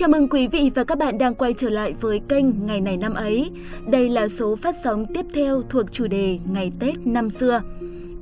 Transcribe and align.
Chào 0.00 0.08
mừng 0.08 0.28
quý 0.28 0.46
vị 0.46 0.70
và 0.74 0.84
các 0.84 0.98
bạn 0.98 1.18
đang 1.18 1.34
quay 1.34 1.54
trở 1.54 1.68
lại 1.68 1.94
với 2.00 2.20
kênh 2.28 2.66
Ngày 2.66 2.80
này 2.80 2.96
năm 2.96 3.14
ấy. 3.14 3.50
Đây 3.86 4.08
là 4.08 4.28
số 4.28 4.56
phát 4.56 4.74
sóng 4.84 5.06
tiếp 5.14 5.26
theo 5.34 5.62
thuộc 5.68 5.92
chủ 5.92 6.06
đề 6.06 6.38
Ngày 6.52 6.72
Tết 6.80 7.06
năm 7.06 7.30
xưa. 7.30 7.62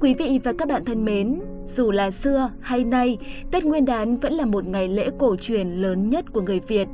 Quý 0.01 0.15
vị 0.15 0.41
và 0.45 0.53
các 0.59 0.69
bạn 0.69 0.85
thân 0.85 1.05
mến, 1.05 1.41
dù 1.65 1.91
là 1.91 2.11
xưa 2.11 2.51
hay 2.61 2.85
nay, 2.85 3.19
Tết 3.51 3.65
Nguyên 3.65 3.85
đán 3.85 4.17
vẫn 4.17 4.33
là 4.33 4.45
một 4.45 4.67
ngày 4.67 4.89
lễ 4.89 5.09
cổ 5.19 5.37
truyền 5.37 5.71
lớn 5.71 6.11
nhất 6.11 6.25
của 6.33 6.41
người 6.41 6.61
Việt. 6.61 6.89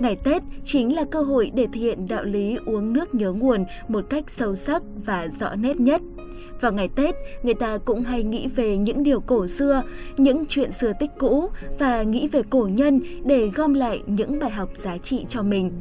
Ngày 0.00 0.16
Tết 0.24 0.42
chính 0.64 0.94
là 0.94 1.04
cơ 1.04 1.22
hội 1.22 1.50
để 1.54 1.66
thể 1.72 1.80
hiện 1.80 2.06
đạo 2.08 2.24
lý 2.24 2.56
uống 2.66 2.92
nước 2.92 3.14
nhớ 3.14 3.32
nguồn 3.32 3.64
một 3.88 4.04
cách 4.10 4.30
sâu 4.30 4.54
sắc 4.54 4.82
và 5.04 5.28
rõ 5.40 5.54
nét 5.54 5.76
nhất. 5.80 6.02
Vào 6.60 6.72
ngày 6.72 6.88
Tết, 6.88 7.14
người 7.42 7.54
ta 7.54 7.78
cũng 7.78 8.04
hay 8.04 8.22
nghĩ 8.22 8.46
về 8.46 8.76
những 8.76 9.02
điều 9.02 9.20
cổ 9.20 9.46
xưa, 9.46 9.82
những 10.16 10.44
chuyện 10.46 10.72
xưa 10.72 10.92
tích 11.00 11.10
cũ 11.18 11.48
và 11.78 12.02
nghĩ 12.02 12.28
về 12.28 12.42
cổ 12.50 12.68
nhân 12.72 13.00
để 13.24 13.50
gom 13.54 13.74
lại 13.74 14.02
những 14.06 14.38
bài 14.38 14.50
học 14.50 14.68
giá 14.76 14.98
trị 14.98 15.24
cho 15.28 15.42
mình. 15.42 15.72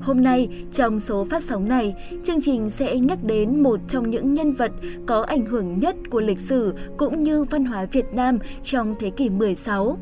Hôm 0.00 0.22
nay, 0.22 0.48
trong 0.72 1.00
số 1.00 1.26
phát 1.30 1.42
sóng 1.44 1.68
này, 1.68 1.94
chương 2.24 2.40
trình 2.40 2.70
sẽ 2.70 2.98
nhắc 2.98 3.18
đến 3.24 3.62
một 3.62 3.80
trong 3.88 4.10
những 4.10 4.34
nhân 4.34 4.52
vật 4.52 4.72
có 5.06 5.22
ảnh 5.22 5.46
hưởng 5.46 5.78
nhất 5.78 5.96
của 6.10 6.20
lịch 6.20 6.40
sử 6.40 6.74
cũng 6.96 7.22
như 7.22 7.44
văn 7.44 7.64
hóa 7.64 7.84
Việt 7.84 8.06
Nam 8.12 8.38
trong 8.62 8.94
thế 9.00 9.10
kỷ 9.10 9.28
16. 9.28 9.98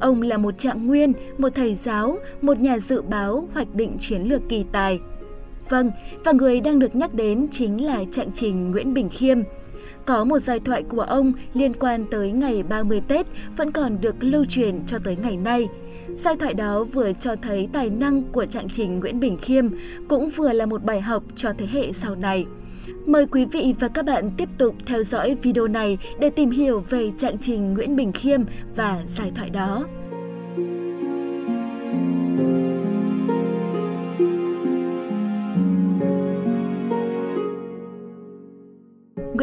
Ông 0.00 0.22
là 0.22 0.36
một 0.38 0.58
trạng 0.58 0.86
nguyên, 0.86 1.12
một 1.38 1.48
thầy 1.54 1.74
giáo, 1.74 2.18
một 2.42 2.60
nhà 2.60 2.78
dự 2.78 3.02
báo 3.02 3.48
hoạch 3.54 3.74
định 3.74 3.96
chiến 3.98 4.22
lược 4.22 4.42
kỳ 4.48 4.64
tài. 4.72 5.00
Vâng, 5.68 5.90
và 6.24 6.32
người 6.32 6.60
đang 6.60 6.78
được 6.78 6.94
nhắc 6.96 7.14
đến 7.14 7.48
chính 7.50 7.86
là 7.86 8.04
trạng 8.12 8.30
trình 8.34 8.70
Nguyễn 8.70 8.94
Bình 8.94 9.08
Khiêm. 9.08 9.38
Có 10.06 10.24
một 10.24 10.38
giai 10.38 10.60
thoại 10.60 10.82
của 10.82 11.00
ông 11.00 11.32
liên 11.54 11.72
quan 11.80 12.04
tới 12.10 12.32
ngày 12.32 12.62
30 12.62 13.00
Tết 13.08 13.26
vẫn 13.56 13.72
còn 13.72 14.00
được 14.00 14.14
lưu 14.20 14.44
truyền 14.44 14.86
cho 14.86 14.98
tới 15.04 15.16
ngày 15.16 15.36
nay. 15.36 15.68
Giai 16.14 16.36
thoại 16.36 16.54
đó 16.54 16.84
vừa 16.84 17.12
cho 17.12 17.36
thấy 17.36 17.68
tài 17.72 17.90
năng 17.90 18.22
của 18.22 18.46
trạng 18.46 18.68
trình 18.68 19.00
Nguyễn 19.00 19.20
Bình 19.20 19.38
Khiêm, 19.42 19.68
cũng 20.08 20.30
vừa 20.30 20.52
là 20.52 20.66
một 20.66 20.84
bài 20.84 21.00
học 21.00 21.22
cho 21.36 21.52
thế 21.58 21.66
hệ 21.72 21.92
sau 21.92 22.14
này. 22.14 22.46
Mời 23.06 23.26
quý 23.26 23.44
vị 23.44 23.74
và 23.80 23.88
các 23.88 24.04
bạn 24.04 24.30
tiếp 24.36 24.48
tục 24.58 24.74
theo 24.86 25.02
dõi 25.04 25.36
video 25.42 25.66
này 25.66 25.98
để 26.20 26.30
tìm 26.30 26.50
hiểu 26.50 26.84
về 26.90 27.12
trạng 27.18 27.38
trình 27.38 27.74
Nguyễn 27.74 27.96
Bình 27.96 28.12
Khiêm 28.12 28.40
và 28.76 29.02
giai 29.06 29.32
thoại 29.34 29.50
đó. 29.50 29.84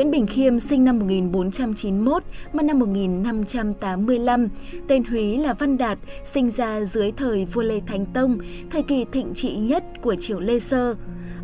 Nguyễn 0.04 0.12
Bình 0.12 0.28
Khiêm 0.28 0.60
sinh 0.60 0.84
năm 0.84 1.00
1491, 1.00 2.24
mất 2.54 2.64
năm 2.66 2.80
1585. 2.80 4.48
Tên 4.88 5.04
Húy 5.04 5.38
là 5.38 5.54
Văn 5.54 5.78
Đạt, 5.78 6.00
sinh 6.26 6.52
ra 6.52 6.82
dưới 6.82 7.12
thời 7.12 7.46
vua 7.46 7.62
Lê 7.62 7.80
Thánh 7.88 8.06
Tông, 8.06 8.38
thời 8.70 8.84
kỳ 8.84 9.06
thịnh 9.12 9.34
trị 9.34 9.56
nhất 9.56 9.84
của 10.02 10.16
triều 10.16 10.40
Lê 10.40 10.60
Sơ. 10.60 10.96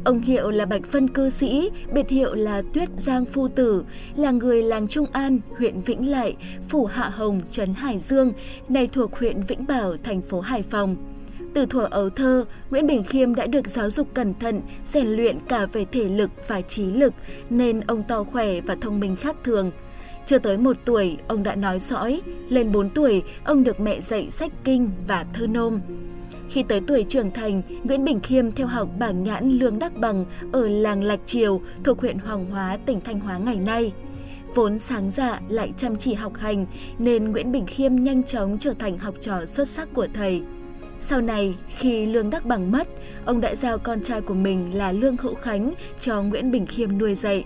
Ông 0.04 0.22
hiệu 0.22 0.50
là 0.50 0.66
Bạch 0.66 0.92
Vân 0.92 1.08
cư 1.08 1.30
sĩ, 1.30 1.70
biệt 1.94 2.10
hiệu 2.10 2.34
là 2.34 2.62
Tuyết 2.74 2.90
Giang 2.98 3.26
Phu 3.26 3.48
Tử, 3.48 3.84
là 4.16 4.32
người 4.32 4.64
làng 4.64 4.88
Trung 4.88 5.06
An, 5.12 5.40
huyện 5.58 5.82
Vĩnh 5.82 6.12
Lại, 6.12 6.36
phủ 6.70 6.86
Hạ 6.86 7.10
Hồng, 7.10 7.42
trấn 7.52 7.74
Hải 7.74 8.00
Dương, 8.00 8.34
nay 8.70 8.88
thuộc 8.88 9.16
huyện 9.16 9.44
Vĩnh 9.44 9.68
Bảo, 9.68 9.96
thành 10.04 10.22
phố 10.22 10.40
Hải 10.40 10.62
Phòng. 10.62 10.96
Từ 11.54 11.66
thuở 11.66 11.88
ấu 11.92 12.10
thơ, 12.10 12.46
Nguyễn 12.70 12.88
Bình 12.88 13.04
Khiêm 13.04 13.36
đã 13.36 13.48
được 13.48 13.70
giáo 13.70 13.90
dục 13.90 14.08
cẩn 14.14 14.34
thận, 14.34 14.62
rèn 14.86 15.08
luyện 15.08 15.38
cả 15.48 15.66
về 15.66 15.86
thể 15.86 16.04
lực 16.04 16.32
và 16.48 16.62
trí 16.62 16.84
lực, 16.84 17.14
nên 17.50 17.80
ông 17.80 18.04
to 18.08 18.24
khỏe 18.24 18.62
và 18.62 18.76
thông 18.82 19.00
minh 19.00 19.16
khác 19.16 19.36
thường. 19.44 19.72
Chưa 20.26 20.38
tới 20.38 20.58
một 20.58 20.78
tuổi, 20.86 21.18
ông 21.28 21.44
đã 21.44 21.56
nói 21.56 21.80
sõi. 21.80 22.22
Lên 22.50 22.72
4 22.72 22.90
tuổi, 22.90 23.24
ông 23.44 23.64
được 23.64 23.80
mẹ 23.80 24.02
dạy 24.02 24.32
sách 24.32 24.52
kinh 24.64 24.92
và 25.08 25.26
thơ 25.34 25.48
nôm. 25.48 25.80
Khi 26.50 26.64
tới 26.64 26.82
tuổi 26.88 27.06
trưởng 27.10 27.32
thành, 27.32 27.62
Nguyễn 27.84 28.06
Bình 28.06 28.20
Khiêm 28.20 28.52
theo 28.52 28.68
học 28.68 28.90
bảng 29.00 29.24
nhãn 29.24 29.52
Lương 29.52 29.80
Đắc 29.80 29.98
Bằng 29.98 30.26
ở 30.52 30.68
làng 30.68 31.04
Lạch 31.04 31.20
Triều 31.26 31.62
thuộc 31.84 32.02
huyện 32.02 32.18
Hoàng 32.18 32.46
Hóa, 32.46 32.78
tỉnh 32.86 33.02
Thanh 33.02 33.20
Hóa 33.20 33.38
ngày 33.38 33.60
nay. 33.66 33.94
Vốn 34.56 34.80
sáng 34.80 35.12
dạ 35.12 35.42
lại 35.50 35.74
chăm 35.78 35.96
chỉ 35.98 36.14
học 36.14 36.34
hành 36.38 36.66
nên 37.00 37.32
Nguyễn 37.32 37.52
Bình 37.52 37.66
Khiêm 37.66 37.96
nhanh 37.96 38.24
chóng 38.24 38.58
trở 38.60 38.74
thành 38.74 38.98
học 38.98 39.16
trò 39.22 39.46
xuất 39.46 39.68
sắc 39.68 39.90
của 39.94 40.08
thầy. 40.14 40.42
Sau 41.00 41.22
này, 41.22 41.56
khi 41.68 42.06
Lương 42.06 42.30
Đắc 42.30 42.46
Bằng 42.46 42.72
mất, 42.72 42.88
ông 43.26 43.42
đã 43.42 43.56
giao 43.56 43.78
con 43.78 44.04
trai 44.04 44.22
của 44.22 44.34
mình 44.34 44.78
là 44.78 44.92
Lương 44.92 45.18
Hữu 45.18 45.36
Khánh 45.36 45.74
cho 46.02 46.22
Nguyễn 46.22 46.52
Bình 46.52 46.66
Khiêm 46.66 46.98
nuôi 46.98 47.16
dạy. 47.16 47.44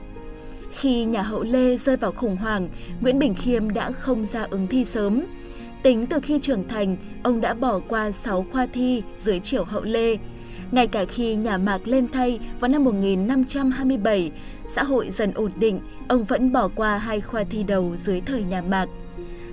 Khi 0.71 1.05
nhà 1.05 1.21
hậu 1.21 1.43
Lê 1.43 1.77
rơi 1.77 1.97
vào 1.97 2.11
khủng 2.11 2.35
hoảng, 2.35 2.69
Nguyễn 3.01 3.19
Bình 3.19 3.35
Khiêm 3.35 3.73
đã 3.73 3.91
không 3.91 4.25
ra 4.25 4.47
ứng 4.49 4.67
thi 4.67 4.85
sớm. 4.85 5.23
Tính 5.83 6.05
từ 6.05 6.19
khi 6.19 6.39
trưởng 6.39 6.67
thành, 6.67 6.97
ông 7.23 7.41
đã 7.41 7.53
bỏ 7.53 7.79
qua 7.87 8.11
6 8.11 8.45
khoa 8.51 8.65
thi 8.65 9.03
dưới 9.19 9.39
triều 9.39 9.63
hậu 9.63 9.83
Lê. 9.83 10.17
Ngay 10.71 10.87
cả 10.87 11.05
khi 11.05 11.35
nhà 11.35 11.57
Mạc 11.57 11.87
lên 11.87 12.07
thay 12.13 12.39
vào 12.59 12.69
năm 12.69 12.83
1527, 12.83 14.31
xã 14.75 14.83
hội 14.83 15.11
dần 15.11 15.31
ổn 15.33 15.51
định, 15.55 15.79
ông 16.07 16.23
vẫn 16.23 16.51
bỏ 16.51 16.69
qua 16.75 16.97
hai 16.97 17.21
khoa 17.21 17.43
thi 17.43 17.63
đầu 17.63 17.95
dưới 17.97 18.21
thời 18.21 18.43
nhà 18.43 18.61
Mạc. 18.61 18.89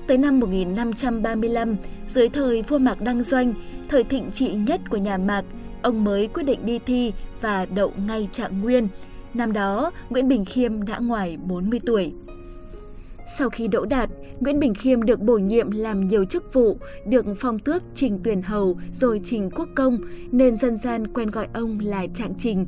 Tới 0.06 0.18
năm 0.18 0.40
1535, 0.40 1.76
dưới 2.06 2.28
thời 2.28 2.62
vua 2.62 2.78
Mạc 2.78 3.00
Đăng 3.00 3.22
Doanh, 3.22 3.54
thời 3.90 4.04
thịnh 4.04 4.30
trị 4.30 4.54
nhất 4.54 4.80
của 4.90 4.96
nhà 4.96 5.18
Mạc, 5.18 5.44
ông 5.82 6.04
mới 6.04 6.28
quyết 6.28 6.42
định 6.42 6.66
đi 6.66 6.78
thi 6.78 7.12
và 7.40 7.66
đậu 7.66 7.92
ngay 8.06 8.28
trạng 8.32 8.60
nguyên. 8.60 8.88
Năm 9.34 9.52
đó, 9.52 9.90
Nguyễn 10.10 10.28
Bình 10.28 10.44
Khiêm 10.44 10.82
đã 10.82 10.98
ngoài 10.98 11.36
40 11.36 11.80
tuổi. 11.86 12.12
Sau 13.38 13.50
khi 13.50 13.68
đỗ 13.68 13.84
đạt, 13.84 14.10
Nguyễn 14.40 14.60
Bình 14.60 14.74
Khiêm 14.74 15.02
được 15.02 15.20
bổ 15.20 15.38
nhiệm 15.38 15.70
làm 15.70 16.08
nhiều 16.08 16.24
chức 16.24 16.54
vụ, 16.54 16.78
được 17.06 17.26
phong 17.38 17.58
tước 17.58 17.82
Trình 17.94 18.20
Tuyển 18.24 18.42
Hầu 18.42 18.78
rồi 18.92 19.20
Trình 19.24 19.50
Quốc 19.50 19.68
Công, 19.74 19.98
nên 20.32 20.56
dân 20.56 20.78
gian 20.78 21.06
quen 21.12 21.30
gọi 21.30 21.48
ông 21.54 21.78
là 21.82 22.06
Trạng 22.14 22.34
Trình. 22.38 22.66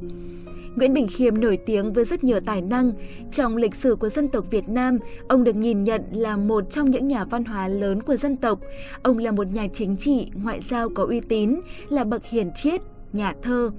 Nguyễn 0.77 0.95
Bình 0.95 1.07
Khiêm 1.09 1.41
nổi 1.41 1.59
tiếng 1.67 1.93
với 1.93 2.05
rất 2.05 2.25
nhiều 2.25 2.41
tài 2.41 2.61
năng. 2.61 2.93
Trong 3.33 3.57
lịch 3.57 3.75
sử 3.75 3.97
của 3.97 4.09
dân 4.09 4.29
tộc 4.29 4.51
Việt 4.51 4.69
Nam, 4.69 4.99
ông 5.29 5.45
được 5.45 5.57
nhìn 5.57 5.85
nhận 5.85 6.03
là 6.13 6.37
một 6.37 6.71
trong 6.71 6.91
những 6.91 7.09
nhà 7.09 7.25
văn 7.25 7.45
hóa 7.45 7.69
lớn 7.69 8.03
của 8.03 8.17
dân 8.17 8.37
tộc. 8.37 8.61
Ông 9.03 9.19
là 9.19 9.31
một 9.31 9.47
nhà 9.53 9.67
chính 9.73 9.97
trị, 9.97 10.31
ngoại 10.35 10.61
giao 10.61 10.89
có 10.89 11.05
uy 11.05 11.21
tín, 11.21 11.61
là 11.89 12.05
bậc 12.05 12.25
hiền 12.25 12.51
triết, 12.55 12.81
nhà 13.13 13.35
thơ. 13.43 13.71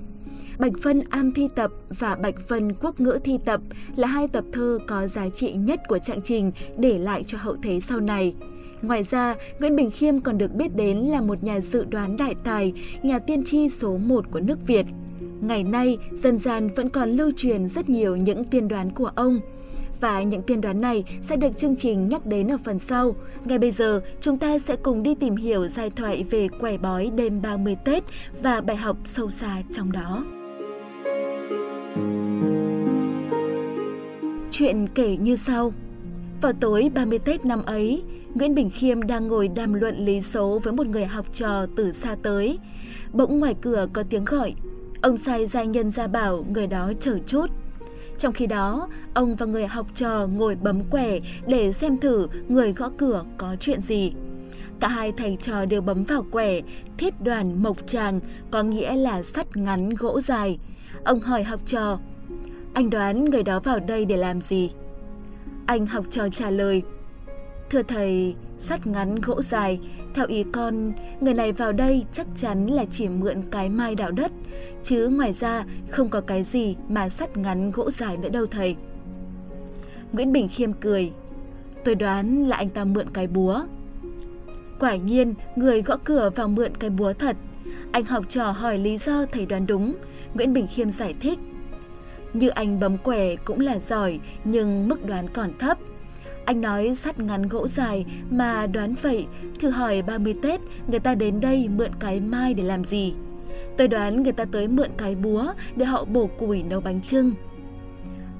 Bạch 0.59 0.73
Vân 0.83 1.01
Am 1.09 1.31
Thi 1.31 1.47
Tập 1.55 1.71
và 1.99 2.15
Bạch 2.15 2.49
Vân 2.49 2.73
Quốc 2.73 2.99
Ngữ 2.99 3.19
Thi 3.23 3.39
Tập 3.45 3.61
là 3.95 4.07
hai 4.07 4.27
tập 4.27 4.43
thơ 4.53 4.79
có 4.87 5.07
giá 5.07 5.29
trị 5.29 5.53
nhất 5.53 5.79
của 5.87 5.99
trạng 5.99 6.21
trình 6.21 6.51
để 6.77 6.99
lại 6.99 7.23
cho 7.23 7.37
hậu 7.41 7.55
thế 7.63 7.79
sau 7.79 7.99
này. 7.99 8.35
Ngoài 8.81 9.03
ra, 9.03 9.35
Nguyễn 9.59 9.75
Bình 9.75 9.91
Khiêm 9.91 10.19
còn 10.19 10.37
được 10.37 10.53
biết 10.55 10.75
đến 10.75 10.97
là 10.97 11.21
một 11.21 11.43
nhà 11.43 11.59
dự 11.59 11.85
đoán 11.85 12.17
đại 12.17 12.35
tài, 12.43 12.73
nhà 13.03 13.19
tiên 13.19 13.43
tri 13.43 13.69
số 13.69 13.97
1 13.97 14.25
của 14.31 14.39
nước 14.39 14.67
Việt. 14.67 14.85
Ngày 15.47 15.63
nay, 15.63 15.97
dân 16.11 16.39
gian 16.39 16.69
vẫn 16.75 16.89
còn 16.89 17.09
lưu 17.09 17.31
truyền 17.37 17.69
rất 17.69 17.89
nhiều 17.89 18.15
những 18.15 18.43
tiên 18.43 18.67
đoán 18.67 18.89
của 18.89 19.11
ông. 19.15 19.39
Và 20.01 20.23
những 20.23 20.41
tiên 20.41 20.61
đoán 20.61 20.81
này 20.81 21.03
sẽ 21.21 21.35
được 21.35 21.57
chương 21.57 21.75
trình 21.75 22.09
nhắc 22.09 22.25
đến 22.25 22.51
ở 22.51 22.57
phần 22.63 22.79
sau. 22.79 23.15
Ngay 23.45 23.59
bây 23.59 23.71
giờ, 23.71 24.01
chúng 24.21 24.37
ta 24.37 24.59
sẽ 24.59 24.75
cùng 24.75 25.03
đi 25.03 25.15
tìm 25.15 25.35
hiểu 25.35 25.67
giai 25.67 25.89
thoại 25.89 26.25
về 26.29 26.47
quẻ 26.47 26.77
bói 26.77 27.11
đêm 27.15 27.41
30 27.41 27.77
Tết 27.85 28.03
và 28.41 28.61
bài 28.61 28.75
học 28.75 28.97
sâu 29.05 29.29
xa 29.29 29.61
trong 29.71 29.91
đó. 29.91 30.25
Chuyện 34.51 34.87
kể 34.95 35.17
như 35.17 35.35
sau. 35.35 35.73
Vào 36.41 36.53
tối 36.53 36.91
30 36.95 37.19
Tết 37.19 37.45
năm 37.45 37.65
ấy, 37.65 38.03
Nguyễn 38.33 38.55
Bình 38.55 38.69
Khiêm 38.69 39.01
đang 39.01 39.27
ngồi 39.27 39.47
đàm 39.47 39.73
luận 39.73 40.05
lý 40.05 40.21
số 40.21 40.59
với 40.63 40.73
một 40.73 40.87
người 40.87 41.05
học 41.05 41.25
trò 41.33 41.65
từ 41.75 41.91
xa 41.93 42.15
tới. 42.23 42.59
Bỗng 43.13 43.39
ngoài 43.39 43.55
cửa 43.61 43.87
có 43.93 44.03
tiếng 44.09 44.25
gọi 44.25 44.55
Ông 45.03 45.17
sai 45.17 45.45
gia 45.45 45.63
nhân 45.63 45.91
ra 45.91 46.07
bảo 46.07 46.45
người 46.53 46.67
đó 46.67 46.91
chờ 46.99 47.19
chút. 47.27 47.45
Trong 48.17 48.33
khi 48.33 48.47
đó, 48.47 48.87
ông 49.13 49.35
và 49.35 49.45
người 49.45 49.67
học 49.67 49.87
trò 49.95 50.27
ngồi 50.27 50.55
bấm 50.55 50.83
quẻ 50.83 51.19
để 51.47 51.73
xem 51.73 51.97
thử 51.97 52.27
người 52.47 52.73
gõ 52.73 52.91
cửa 52.97 53.25
có 53.37 53.55
chuyện 53.59 53.81
gì. 53.81 54.13
Cả 54.79 54.87
hai 54.87 55.11
thầy 55.11 55.37
trò 55.41 55.65
đều 55.65 55.81
bấm 55.81 56.03
vào 56.03 56.25
quẻ, 56.31 56.61
thiết 56.97 57.21
đoàn 57.21 57.63
mộc 57.63 57.87
tràng, 57.87 58.19
có 58.51 58.63
nghĩa 58.63 58.95
là 58.95 59.23
sắt 59.23 59.57
ngắn 59.57 59.89
gỗ 59.89 60.21
dài. 60.21 60.59
Ông 61.03 61.19
hỏi 61.19 61.43
học 61.43 61.59
trò, 61.65 61.99
anh 62.73 62.89
đoán 62.89 63.25
người 63.25 63.43
đó 63.43 63.59
vào 63.59 63.79
đây 63.79 64.05
để 64.05 64.17
làm 64.17 64.41
gì? 64.41 64.71
Anh 65.65 65.85
học 65.85 66.05
trò 66.11 66.29
trả 66.29 66.49
lời, 66.49 66.83
thưa 67.69 67.83
thầy, 67.83 68.35
sắt 68.63 68.87
ngắn 68.87 69.15
gỗ 69.21 69.41
dài, 69.41 69.79
theo 70.15 70.25
ý 70.27 70.43
con, 70.51 70.93
người 71.21 71.33
này 71.33 71.51
vào 71.51 71.71
đây 71.71 72.05
chắc 72.11 72.27
chắn 72.35 72.67
là 72.67 72.85
chỉ 72.91 73.07
mượn 73.07 73.41
cái 73.51 73.69
mai 73.69 73.95
đào 73.95 74.11
đất, 74.11 74.31
chứ 74.83 75.07
ngoài 75.07 75.33
ra 75.33 75.65
không 75.89 76.09
có 76.09 76.21
cái 76.21 76.43
gì 76.43 76.75
mà 76.89 77.09
sắt 77.09 77.37
ngắn 77.37 77.71
gỗ 77.71 77.91
dài 77.91 78.17
nữa 78.17 78.29
đâu 78.29 78.45
thầy. 78.45 78.75
Nguyễn 80.11 80.31
Bình 80.31 80.47
Khiêm 80.47 80.73
cười, 80.73 81.11
tôi 81.83 81.95
đoán 81.95 82.47
là 82.47 82.57
anh 82.57 82.69
ta 82.69 82.83
mượn 82.83 83.09
cái 83.13 83.27
búa. 83.27 83.63
Quả 84.79 84.95
nhiên, 84.95 85.33
người 85.55 85.81
gõ 85.81 85.97
cửa 86.03 86.29
vào 86.35 86.47
mượn 86.47 86.77
cái 86.77 86.89
búa 86.89 87.13
thật. 87.13 87.35
Anh 87.91 88.05
học 88.05 88.23
trò 88.29 88.51
hỏi 88.51 88.77
lý 88.77 88.97
do 88.97 89.25
thầy 89.25 89.45
đoán 89.45 89.67
đúng, 89.67 89.95
Nguyễn 90.33 90.53
Bình 90.53 90.67
Khiêm 90.67 90.91
giải 90.91 91.13
thích. 91.19 91.39
Như 92.33 92.49
anh 92.49 92.79
bấm 92.79 92.97
quẻ 92.97 93.35
cũng 93.35 93.59
là 93.59 93.79
giỏi, 93.79 94.19
nhưng 94.43 94.87
mức 94.87 95.05
đoán 95.05 95.27
còn 95.33 95.51
thấp. 95.59 95.77
Anh 96.45 96.61
nói 96.61 96.95
sắt 96.95 97.19
ngắn 97.19 97.47
gỗ 97.47 97.67
dài 97.67 98.05
mà 98.29 98.67
đoán 98.67 98.95
vậy, 99.01 99.27
thử 99.59 99.69
hỏi 99.69 100.01
30 100.01 100.33
Tết 100.41 100.61
người 100.87 100.99
ta 100.99 101.15
đến 101.15 101.39
đây 101.41 101.69
mượn 101.69 101.91
cái 101.99 102.19
mai 102.19 102.53
để 102.53 102.63
làm 102.63 102.83
gì? 102.83 103.13
Tôi 103.77 103.87
đoán 103.87 104.23
người 104.23 104.31
ta 104.31 104.45
tới 104.45 104.67
mượn 104.67 104.89
cái 104.97 105.15
búa 105.15 105.53
để 105.75 105.85
họ 105.85 106.05
bổ 106.05 106.27
củi 106.27 106.63
nấu 106.63 106.81
bánh 106.81 107.01
trưng. 107.01 107.33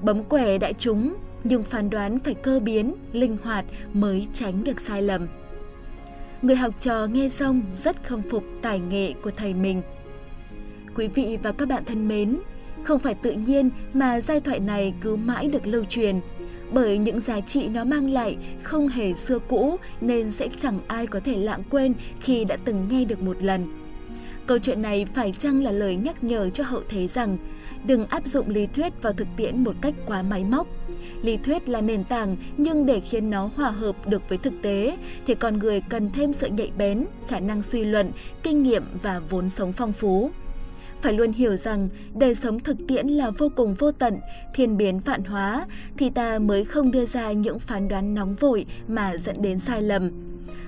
Bấm 0.02 0.24
quẻ 0.24 0.58
đại 0.58 0.74
chúng, 0.78 1.14
nhưng 1.44 1.62
phán 1.62 1.90
đoán 1.90 2.18
phải 2.18 2.34
cơ 2.34 2.60
biến, 2.60 2.94
linh 3.12 3.36
hoạt 3.42 3.64
mới 3.92 4.26
tránh 4.34 4.64
được 4.64 4.80
sai 4.80 5.02
lầm. 5.02 5.26
Người 6.42 6.56
học 6.56 6.74
trò 6.80 7.06
nghe 7.06 7.28
xong 7.28 7.62
rất 7.76 8.04
khâm 8.04 8.22
phục 8.30 8.44
tài 8.62 8.80
nghệ 8.80 9.12
của 9.22 9.30
thầy 9.30 9.54
mình. 9.54 9.82
Quý 10.94 11.08
vị 11.08 11.38
và 11.42 11.52
các 11.52 11.68
bạn 11.68 11.84
thân 11.84 12.08
mến, 12.08 12.38
không 12.84 12.98
phải 12.98 13.14
tự 13.14 13.32
nhiên 13.32 13.70
mà 13.94 14.20
giai 14.20 14.40
thoại 14.40 14.60
này 14.60 14.94
cứ 15.00 15.16
mãi 15.16 15.48
được 15.48 15.66
lưu 15.66 15.84
truyền, 15.84 16.20
bởi 16.72 16.98
những 16.98 17.20
giá 17.20 17.40
trị 17.40 17.68
nó 17.68 17.84
mang 17.84 18.10
lại 18.10 18.36
không 18.62 18.88
hề 18.88 19.14
xưa 19.14 19.38
cũ 19.38 19.76
nên 20.00 20.30
sẽ 20.30 20.48
chẳng 20.58 20.78
ai 20.86 21.06
có 21.06 21.20
thể 21.20 21.36
lãng 21.36 21.62
quên 21.70 21.94
khi 22.20 22.44
đã 22.44 22.56
từng 22.64 22.86
nghe 22.90 23.04
được 23.04 23.22
một 23.22 23.42
lần. 23.42 23.66
Câu 24.46 24.58
chuyện 24.58 24.82
này 24.82 25.06
phải 25.14 25.32
chăng 25.38 25.62
là 25.62 25.70
lời 25.70 25.96
nhắc 25.96 26.24
nhở 26.24 26.50
cho 26.50 26.64
hậu 26.64 26.82
thế 26.88 27.08
rằng 27.08 27.38
đừng 27.86 28.06
áp 28.06 28.26
dụng 28.26 28.48
lý 28.48 28.66
thuyết 28.66 29.02
vào 29.02 29.12
thực 29.12 29.28
tiễn 29.36 29.64
một 29.64 29.76
cách 29.80 29.94
quá 30.06 30.22
máy 30.22 30.44
móc. 30.44 30.66
Lý 31.22 31.36
thuyết 31.36 31.68
là 31.68 31.80
nền 31.80 32.04
tảng 32.04 32.36
nhưng 32.56 32.86
để 32.86 33.00
khiến 33.00 33.30
nó 33.30 33.50
hòa 33.56 33.70
hợp 33.70 34.08
được 34.08 34.28
với 34.28 34.38
thực 34.38 34.52
tế 34.62 34.96
thì 35.26 35.34
con 35.34 35.58
người 35.58 35.80
cần 35.80 36.10
thêm 36.10 36.32
sự 36.32 36.48
nhạy 36.48 36.70
bén, 36.78 37.06
khả 37.28 37.40
năng 37.40 37.62
suy 37.62 37.84
luận, 37.84 38.10
kinh 38.42 38.62
nghiệm 38.62 38.84
và 39.02 39.20
vốn 39.30 39.50
sống 39.50 39.72
phong 39.72 39.92
phú 39.92 40.30
phải 41.04 41.12
luôn 41.12 41.32
hiểu 41.32 41.56
rằng 41.56 41.88
đời 42.14 42.34
sống 42.34 42.60
thực 42.60 42.76
tiễn 42.88 43.08
là 43.08 43.30
vô 43.30 43.48
cùng 43.56 43.74
vô 43.74 43.92
tận, 43.92 44.18
thiên 44.54 44.76
biến 44.76 45.00
vạn 45.04 45.24
hóa, 45.24 45.66
thì 45.98 46.10
ta 46.10 46.38
mới 46.38 46.64
không 46.64 46.90
đưa 46.90 47.04
ra 47.04 47.32
những 47.32 47.58
phán 47.58 47.88
đoán 47.88 48.14
nóng 48.14 48.34
vội 48.34 48.66
mà 48.88 49.16
dẫn 49.16 49.42
đến 49.42 49.58
sai 49.58 49.82
lầm. 49.82 50.10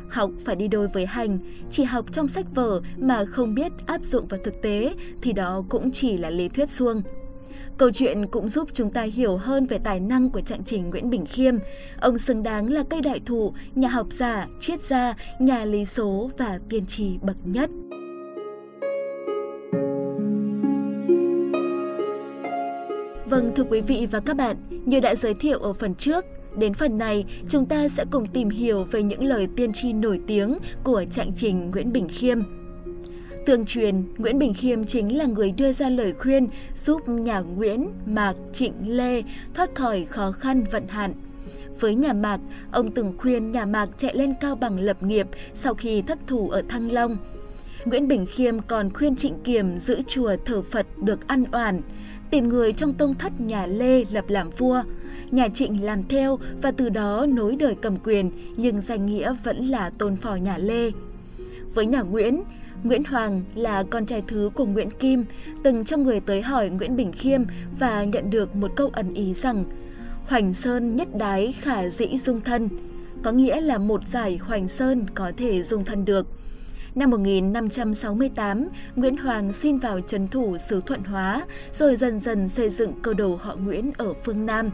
Học 0.08 0.30
phải 0.44 0.56
đi 0.56 0.68
đôi 0.68 0.88
với 0.88 1.06
hành, 1.06 1.38
chỉ 1.70 1.84
học 1.84 2.04
trong 2.12 2.28
sách 2.28 2.46
vở 2.54 2.80
mà 2.96 3.24
không 3.24 3.54
biết 3.54 3.72
áp 3.86 4.02
dụng 4.02 4.26
vào 4.26 4.40
thực 4.44 4.62
tế 4.62 4.94
thì 5.22 5.32
đó 5.32 5.64
cũng 5.68 5.90
chỉ 5.90 6.16
là 6.16 6.30
lý 6.30 6.48
thuyết 6.48 6.70
suông. 6.70 7.02
Câu 7.78 7.90
chuyện 7.90 8.26
cũng 8.26 8.48
giúp 8.48 8.68
chúng 8.74 8.90
ta 8.90 9.02
hiểu 9.02 9.36
hơn 9.36 9.66
về 9.66 9.78
tài 9.84 10.00
năng 10.00 10.30
của 10.30 10.40
trạng 10.40 10.64
trình 10.64 10.90
Nguyễn 10.90 11.10
Bình 11.10 11.26
Khiêm. 11.26 11.54
Ông 12.00 12.18
xứng 12.18 12.42
đáng 12.42 12.72
là 12.72 12.82
cây 12.90 13.00
đại 13.00 13.20
thụ, 13.26 13.52
nhà 13.74 13.88
học 13.88 14.06
giả, 14.10 14.46
triết 14.60 14.84
gia, 14.84 15.14
nhà 15.38 15.64
lý 15.64 15.84
số 15.84 16.30
và 16.38 16.58
tiên 16.68 16.86
tri 16.86 17.18
bậc 17.22 17.36
nhất. 17.44 17.70
Vâng 23.28 23.52
thưa 23.56 23.64
quý 23.70 23.80
vị 23.80 24.06
và 24.10 24.20
các 24.20 24.36
bạn, 24.36 24.56
như 24.84 25.00
đã 25.00 25.14
giới 25.14 25.34
thiệu 25.34 25.58
ở 25.58 25.72
phần 25.72 25.94
trước, 25.94 26.24
Đến 26.56 26.74
phần 26.74 26.98
này, 26.98 27.24
chúng 27.48 27.66
ta 27.66 27.88
sẽ 27.88 28.04
cùng 28.10 28.26
tìm 28.26 28.50
hiểu 28.50 28.84
về 28.84 29.02
những 29.02 29.24
lời 29.24 29.48
tiên 29.56 29.72
tri 29.72 29.92
nổi 29.92 30.20
tiếng 30.26 30.58
của 30.84 31.04
trạng 31.10 31.32
trình 31.36 31.70
Nguyễn 31.70 31.92
Bình 31.92 32.08
Khiêm. 32.08 32.38
Tương 33.46 33.66
truyền, 33.66 34.02
Nguyễn 34.18 34.38
Bình 34.38 34.54
Khiêm 34.54 34.84
chính 34.84 35.18
là 35.18 35.24
người 35.24 35.52
đưa 35.56 35.72
ra 35.72 35.88
lời 35.88 36.12
khuyên 36.12 36.48
giúp 36.76 37.08
nhà 37.08 37.40
Nguyễn, 37.40 37.88
Mạc, 38.06 38.34
Trịnh, 38.52 38.96
Lê 38.96 39.22
thoát 39.54 39.74
khỏi 39.74 40.06
khó 40.10 40.32
khăn 40.32 40.64
vận 40.72 40.86
hạn. 40.88 41.12
Với 41.80 41.94
nhà 41.94 42.12
Mạc, 42.12 42.40
ông 42.72 42.90
từng 42.90 43.14
khuyên 43.18 43.52
nhà 43.52 43.64
Mạc 43.64 43.88
chạy 43.98 44.16
lên 44.16 44.34
cao 44.40 44.54
bằng 44.54 44.78
lập 44.78 45.02
nghiệp 45.02 45.26
sau 45.54 45.74
khi 45.74 46.02
thất 46.02 46.18
thủ 46.26 46.48
ở 46.50 46.62
Thăng 46.68 46.92
Long. 46.92 47.16
Nguyễn 47.86 48.08
Bình 48.08 48.26
Khiêm 48.26 48.60
còn 48.60 48.92
khuyên 48.92 49.16
Trịnh 49.16 49.38
Kiềm 49.44 49.78
giữ 49.78 50.02
chùa 50.08 50.36
thờ 50.44 50.62
Phật 50.62 50.86
được 51.02 51.28
ăn 51.28 51.44
oản, 51.52 51.80
tìm 52.30 52.48
người 52.48 52.72
trong 52.72 52.94
tông 52.94 53.14
thất 53.14 53.40
nhà 53.40 53.66
Lê 53.66 54.04
lập 54.10 54.24
làm 54.28 54.50
vua– 54.50 54.82
nhà 55.30 55.48
Trịnh 55.48 55.84
làm 55.84 56.02
theo 56.08 56.38
và 56.62 56.70
từ 56.70 56.88
đó 56.88 57.26
nối 57.28 57.56
đời 57.56 57.74
cầm 57.82 57.96
quyền, 58.04 58.30
nhưng 58.56 58.80
danh 58.80 59.06
nghĩa 59.06 59.34
vẫn 59.44 59.56
là 59.56 59.90
tôn 59.90 60.16
phò 60.16 60.34
nhà 60.34 60.58
Lê. 60.58 60.90
Với 61.74 61.86
nhà 61.86 62.02
Nguyễn, 62.02 62.42
Nguyễn 62.82 63.04
Hoàng 63.04 63.42
là 63.54 63.82
con 63.90 64.06
trai 64.06 64.22
thứ 64.28 64.50
của 64.54 64.66
Nguyễn 64.66 64.90
Kim, 64.90 65.24
từng 65.62 65.84
cho 65.84 65.96
người 65.96 66.20
tới 66.20 66.42
hỏi 66.42 66.70
Nguyễn 66.70 66.96
Bình 66.96 67.12
Khiêm 67.12 67.42
và 67.78 68.04
nhận 68.04 68.30
được 68.30 68.56
một 68.56 68.70
câu 68.76 68.90
ẩn 68.92 69.14
ý 69.14 69.34
rằng 69.34 69.64
Hoành 70.26 70.54
Sơn 70.54 70.96
nhất 70.96 71.08
đái 71.18 71.52
khả 71.52 71.88
dĩ 71.88 72.18
dung 72.18 72.40
thân, 72.40 72.68
có 73.22 73.32
nghĩa 73.32 73.60
là 73.60 73.78
một 73.78 74.08
giải 74.08 74.36
Hoành 74.36 74.68
Sơn 74.68 75.06
có 75.14 75.32
thể 75.36 75.62
dung 75.62 75.84
thân 75.84 76.04
được. 76.04 76.26
Năm 76.96 77.10
1568, 77.10 78.68
Nguyễn 78.96 79.16
Hoàng 79.16 79.52
xin 79.52 79.78
vào 79.78 80.00
trấn 80.00 80.28
thủ 80.28 80.56
xứ 80.58 80.80
Thuận 80.86 81.00
Hóa, 81.00 81.46
rồi 81.72 81.96
dần 81.96 82.20
dần 82.20 82.48
xây 82.48 82.70
dựng 82.70 82.92
cơ 83.02 83.14
đồ 83.14 83.38
họ 83.42 83.56
Nguyễn 83.56 83.92
ở 83.98 84.12
phương 84.24 84.46
Nam. 84.46 84.70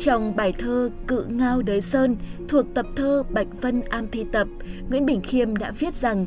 Trong 0.00 0.36
bài 0.36 0.52
thơ 0.58 0.90
Cự 1.06 1.26
Ngao 1.28 1.62
Đới 1.62 1.80
Sơn 1.80 2.16
thuộc 2.48 2.66
tập 2.74 2.86
thơ 2.96 3.22
Bạch 3.30 3.46
Vân 3.60 3.82
Am 3.90 4.06
Thi 4.12 4.24
Tập, 4.32 4.48
Nguyễn 4.88 5.06
Bình 5.06 5.20
Khiêm 5.20 5.56
đã 5.56 5.72
viết 5.78 5.94
rằng 5.94 6.26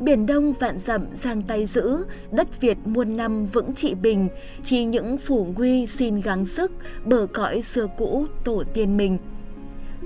Biển 0.00 0.26
Đông 0.26 0.52
vạn 0.52 0.78
dặm 0.78 1.06
giang 1.14 1.42
tay 1.42 1.66
giữ, 1.66 2.04
đất 2.32 2.60
Việt 2.60 2.78
muôn 2.84 3.16
năm 3.16 3.46
vững 3.46 3.74
trị 3.74 3.94
bình, 3.94 4.28
chỉ 4.64 4.84
những 4.84 5.16
phủ 5.18 5.48
nguy 5.56 5.86
xin 5.86 6.20
gắng 6.20 6.46
sức, 6.46 6.72
bờ 7.04 7.26
cõi 7.32 7.62
xưa 7.62 7.86
cũ 7.98 8.26
tổ 8.44 8.62
tiên 8.74 8.96
mình. 8.96 9.18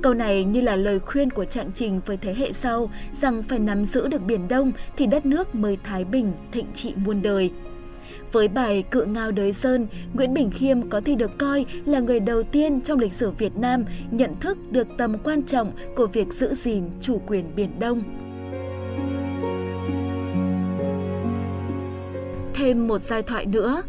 Câu 0.02 0.14
này 0.14 0.44
như 0.44 0.60
là 0.60 0.76
lời 0.76 0.98
khuyên 0.98 1.30
của 1.30 1.44
trạng 1.44 1.70
trình 1.74 2.00
với 2.06 2.16
thế 2.16 2.34
hệ 2.34 2.52
sau 2.52 2.90
rằng 3.20 3.42
phải 3.42 3.58
nắm 3.58 3.84
giữ 3.84 4.06
được 4.08 4.22
Biển 4.26 4.48
Đông 4.48 4.72
thì 4.96 5.06
đất 5.06 5.26
nước 5.26 5.54
mới 5.54 5.78
thái 5.84 6.04
bình, 6.04 6.32
thịnh 6.52 6.66
trị 6.74 6.94
muôn 6.96 7.22
đời. 7.22 7.50
Với 8.32 8.48
bài 8.48 8.84
Cự 8.90 9.04
Ngao 9.04 9.30
Đới 9.30 9.52
Sơn, 9.52 9.86
Nguyễn 10.14 10.34
Bình 10.34 10.50
Khiêm 10.50 10.88
có 10.88 11.00
thể 11.04 11.14
được 11.14 11.38
coi 11.38 11.66
là 11.84 12.00
người 12.00 12.20
đầu 12.20 12.42
tiên 12.42 12.80
trong 12.80 12.98
lịch 12.98 13.12
sử 13.12 13.30
Việt 13.30 13.56
Nam 13.56 13.84
nhận 14.10 14.30
thức 14.40 14.58
được 14.70 14.86
tầm 14.98 15.18
quan 15.18 15.42
trọng 15.42 15.72
của 15.96 16.06
việc 16.06 16.32
giữ 16.32 16.54
gìn 16.54 16.84
chủ 17.00 17.20
quyền 17.26 17.44
Biển 17.56 17.70
Đông. 17.78 18.02
Thêm 22.54 22.88
một 22.88 23.02
giai 23.02 23.22
thoại 23.22 23.46
nữa, 23.46 23.82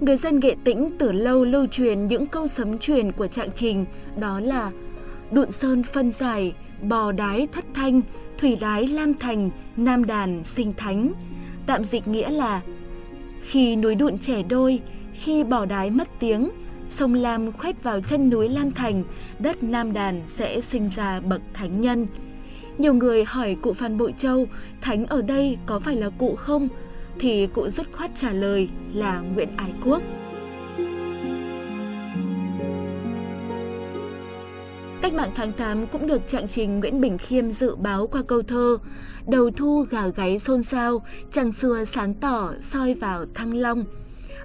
người 0.00 0.16
dân 0.16 0.40
Nghệ 0.40 0.54
Tĩnh 0.64 0.90
từ 0.98 1.12
lâu 1.12 1.44
lưu 1.44 1.66
truyền 1.66 2.06
những 2.06 2.26
câu 2.26 2.48
sấm 2.48 2.78
truyền 2.78 3.12
của 3.12 3.26
trạng 3.26 3.48
trình, 3.54 3.84
đó 4.20 4.40
là 4.40 4.70
Đụn 5.32 5.52
Sơn 5.52 5.82
phân 5.82 6.12
giải, 6.12 6.54
bò 6.82 7.12
đái 7.12 7.48
thất 7.52 7.64
thanh, 7.74 8.00
thủy 8.38 8.56
đái 8.60 8.86
lam 8.86 9.14
thành, 9.14 9.50
nam 9.76 10.06
đàn 10.06 10.44
sinh 10.44 10.72
thánh. 10.76 11.12
Tạm 11.66 11.84
dịch 11.84 12.08
nghĩa 12.08 12.30
là 12.30 12.60
khi 13.42 13.76
núi 13.76 13.94
đụn 13.94 14.18
trẻ 14.18 14.42
đôi, 14.42 14.80
khi 15.14 15.44
bò 15.44 15.64
đái 15.64 15.90
mất 15.90 16.08
tiếng, 16.18 16.50
sông 16.90 17.14
Lam 17.14 17.52
khoét 17.52 17.82
vào 17.82 18.00
chân 18.00 18.30
núi 18.30 18.48
Lam 18.48 18.72
Thành, 18.72 19.04
đất 19.38 19.62
Nam 19.62 19.92
Đàn 19.92 20.20
sẽ 20.26 20.60
sinh 20.60 20.88
ra 20.96 21.20
bậc 21.20 21.40
thánh 21.54 21.80
nhân. 21.80 22.06
Nhiều 22.78 22.94
người 22.94 23.24
hỏi 23.24 23.56
cụ 23.62 23.72
Phan 23.72 23.98
Bội 23.98 24.14
Châu, 24.16 24.46
thánh 24.80 25.06
ở 25.06 25.22
đây 25.22 25.58
có 25.66 25.78
phải 25.78 25.96
là 25.96 26.10
cụ 26.18 26.36
không? 26.36 26.68
Thì 27.18 27.46
cụ 27.46 27.68
dứt 27.68 27.92
khoát 27.92 28.10
trả 28.14 28.32
lời 28.32 28.68
là 28.94 29.20
Nguyễn 29.20 29.48
Ái 29.56 29.72
Quốc. 29.84 30.02
Cách 35.10 35.16
mạng 35.16 35.32
tháng 35.34 35.52
8 35.52 35.86
cũng 35.86 36.06
được 36.06 36.28
trạng 36.28 36.48
trình 36.48 36.80
Nguyễn 36.80 37.00
Bình 37.00 37.18
Khiêm 37.18 37.50
dự 37.50 37.76
báo 37.76 38.06
qua 38.06 38.22
câu 38.28 38.42
thơ 38.42 38.78
Đầu 39.26 39.50
thu 39.50 39.84
gà 39.90 40.06
gáy 40.06 40.38
xôn 40.38 40.62
xao, 40.62 41.02
trăng 41.32 41.52
xưa 41.52 41.84
sáng 41.84 42.14
tỏ 42.14 42.52
soi 42.60 42.94
vào 42.94 43.24
thăng 43.34 43.54
long. 43.54 43.84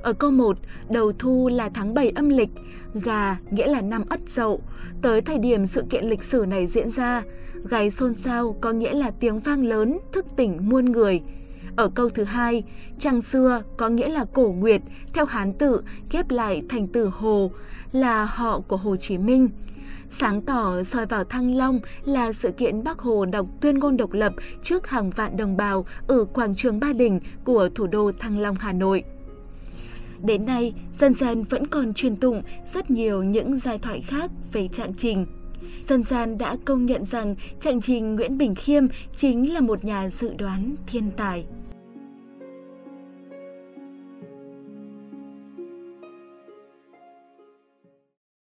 Ở 0.02 0.14
câu 0.14 0.32
1, 0.32 0.58
đầu 0.90 1.12
thu 1.20 1.50
là 1.54 1.70
tháng 1.70 1.94
7 1.94 2.10
âm 2.10 2.30
lịch, 2.30 2.50
gà 2.94 3.38
nghĩa 3.52 3.68
là 3.68 3.82
năm 3.82 4.04
ất 4.10 4.20
dậu. 4.28 4.62
Tới 5.02 5.22
thời 5.22 5.38
điểm 5.38 5.68
sự 5.68 5.84
kiện 5.90 6.06
lịch 6.06 6.24
sử 6.24 6.46
này 6.48 6.68
diễn 6.68 6.90
ra, 6.90 7.24
gáy 7.70 7.92
xôn 7.92 8.16
xao 8.16 8.56
có 8.62 8.72
nghĩa 8.72 8.94
là 8.94 9.12
tiếng 9.20 9.40
vang 9.40 9.66
lớn, 9.66 9.98
thức 10.14 10.26
tỉnh 10.38 10.70
muôn 10.70 10.86
người. 10.92 11.22
Ở 11.76 11.90
câu 11.96 12.10
thứ 12.10 12.24
hai, 12.24 12.64
trăng 13.00 13.22
xưa 13.22 13.64
có 13.78 13.90
nghĩa 13.90 14.08
là 14.08 14.26
cổ 14.34 14.56
nguyệt, 14.58 14.82
theo 15.14 15.26
Hán 15.26 15.54
tự 15.54 15.82
ghép 16.12 16.32
lại 16.32 16.62
thành 16.70 16.88
từ 16.88 17.06
Hồ, 17.06 17.52
là 17.92 18.26
họ 18.26 18.60
của 18.60 18.78
Hồ 18.78 18.96
Chí 18.96 19.18
Minh. 19.18 19.50
Sáng 20.10 20.42
tỏ 20.42 20.84
soi 20.84 21.06
vào 21.06 21.24
Thăng 21.24 21.56
Long 21.56 21.80
là 22.06 22.34
sự 22.34 22.52
kiện 22.52 22.84
Bác 22.84 23.00
Hồ 23.00 23.26
đọc 23.26 23.46
tuyên 23.62 23.80
ngôn 23.80 23.98
độc 23.98 24.14
lập 24.14 24.34
trước 24.64 24.88
hàng 24.88 25.10
vạn 25.10 25.38
đồng 25.38 25.58
bào 25.58 25.86
ở 26.08 26.26
quảng 26.26 26.56
trường 26.56 26.80
Ba 26.80 26.94
Đình 26.94 27.20
của 27.44 27.70
thủ 27.76 27.88
đô 27.88 28.12
Thăng 28.20 28.40
Long, 28.40 28.56
Hà 28.56 28.74
Nội. 28.74 29.04
Đến 30.24 30.46
nay, 30.46 30.74
dân 31.00 31.14
gian 31.14 31.44
vẫn 31.44 31.68
còn 31.68 31.94
truyền 31.94 32.16
tụng 32.16 32.42
rất 32.74 32.92
nhiều 32.92 33.24
những 33.24 33.58
giai 33.58 33.78
thoại 33.78 34.02
khác 34.02 34.32
về 34.54 34.68
trạng 34.68 34.94
trình. 34.94 35.26
Dân 35.88 36.04
gian 36.04 36.38
đã 36.38 36.58
công 36.66 36.86
nhận 36.86 37.06
rằng 37.06 37.36
trạng 37.60 37.82
trình 37.82 38.16
Nguyễn 38.16 38.38
Bình 38.38 38.56
Khiêm 38.56 38.84
chính 39.16 39.54
là 39.54 39.60
một 39.60 39.86
nhà 39.86 40.10
dự 40.10 40.34
đoán 40.38 40.76
thiên 40.88 41.12
tài. 41.18 41.46